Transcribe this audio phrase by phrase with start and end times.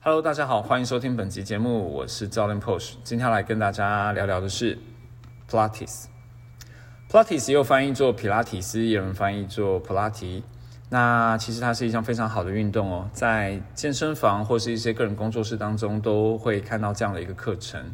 [0.00, 2.92] Hello，大家好，欢迎收听本集节目，我是教练 Posh。
[3.02, 4.78] 今天来跟大家聊聊的是
[5.50, 6.04] Pilates。
[7.10, 10.44] Pilates 又翻译做皮拉提斯，也有人翻译做普拉提。
[10.88, 17.84] 那其实它是一项非常好的运动哦，在健身房或是一些个人工作室当中都会看到这样的一个课程。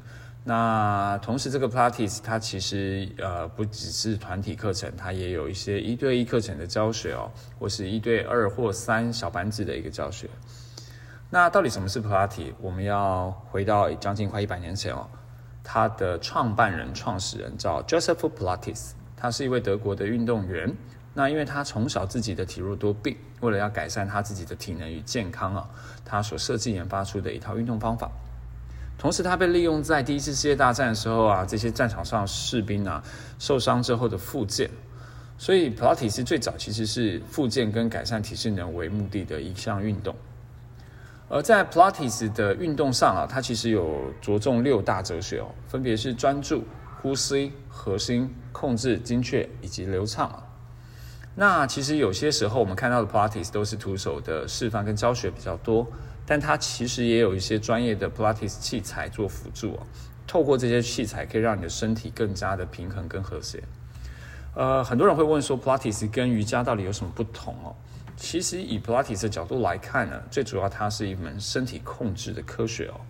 [0.44, 10.28] 那同时，这个 Pilates 它其实呃不只是团体课程，它也有一些一对一课程的教学哦，或是一对二或三小班制的一个教学。
[11.34, 12.54] 那到底什么是普拉提？
[12.60, 15.04] 我们要回到将近快一百年前哦，
[15.64, 20.72] 他的创办人、创始人叫 Joseph Pilates，他是一位德国的运动员。
[21.12, 25.68] 那因为他从小自己的体弱多病，为了要改善他自己的体能与健康啊，
[26.04, 28.08] 他所设计研发出的一套运动方法。
[28.96, 33.02] 同时，他被利用在第一次世界大战的时候啊，这些战场上士兵啊
[33.40, 34.70] 受伤之后的复健。
[35.36, 40.14] 所以，普拉提斯最早其实是复健跟改善体适能为目的的一项运动。
[41.28, 46.64] 而在 Pilates 的运动上啊，它其实有着重六大哲学哦，分别是专注、
[47.00, 50.42] 呼吸、核心、控制、精确以及流畅。
[51.34, 55.86] 那其实有些时候我们看到的 Pilates 都是徒手的示范跟教学比较多，
[56.24, 59.86] 但它其实也有一些专业的 Pilates 器材做辅助哦。
[60.26, 63.62] 透过这些器材，可以让你的身体更加的平衡跟和谐。
[64.54, 67.74] 呃，很多人会问说，Pilates 跟瑜伽到底有什么不同哦？
[68.16, 73.00] 其实以普拉提的角度来看呢，最主要它是一门身体控制的科学哦，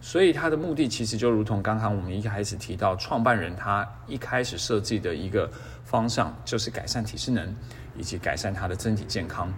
[0.00, 5.50] 所以它的目的其实就如同刚刚我们一开始提到，创办人他一开始设计的一个
[5.84, 7.54] 方向就是改善体适能
[7.96, 9.52] 以及改善他的身体健康。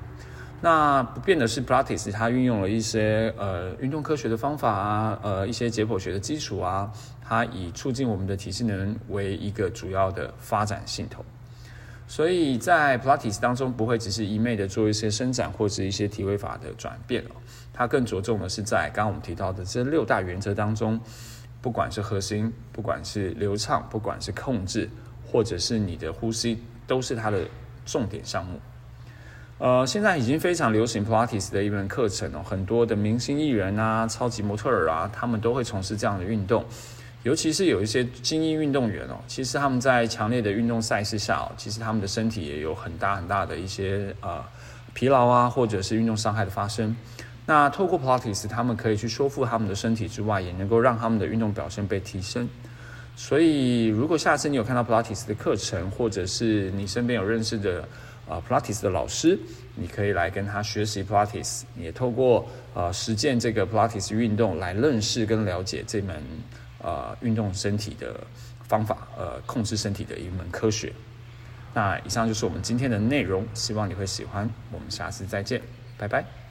[0.63, 6.91] 那不变的是普拉提它运用了一些呃运动科学的方法啊，呃一些解剖学的基础啊，
[7.23, 11.23] 它以促进我们的体适能为一个主要的发展系统。
[12.09, 17.33] 所以在 Pilates 当中，不会只是一昧的做一些伸展或者一些体位法的转变哦，
[17.73, 21.01] 它更着重的是在刚刚我们提到的这六大原则当中，
[21.61, 24.89] 不管是核心，不管是流畅，不管是控制，
[25.27, 27.45] 或者是你的呼吸，都是它的
[27.85, 28.61] 重点项目。
[29.59, 36.65] 呃，现在已经非常流行 Pilates 的一门课程哦，很多的明星艺人啊、超级模特儿啊，他们都会从事这样的运动。
[37.27, 44.45] 尤其是有一些精英运动员哦，其实他们在强烈的运动赛事下哦，其实他们的身体也有很大很大的一些呃
[44.95, 46.95] 疲劳啊，或者是运动伤害的发生。
[47.45, 52.49] 那透过 Pilates，他们可以去修复他们的身体之外，也能够让他们的运动表现被提升。
[53.17, 57.89] 所以，如果下次你有看到 Pilates 的课程，或者是你身边有认识的
[58.29, 59.39] 啊 Pilates 的老师，
[59.75, 66.23] 你可以来跟他学习 Pilates，也透过呃实践这个 Pilates 运动来认识跟了解这门。
[66.79, 68.21] 呃，运动身体的
[68.69, 70.93] 方法，呃，控制身体的一门科学。
[71.75, 74.49] 那以上就是我们今天的内容，希望你会喜欢。
[74.71, 75.61] 我们下次再见，
[75.99, 76.46] 拜拜。